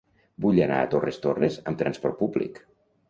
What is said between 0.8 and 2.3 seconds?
a Torres Torres amb transport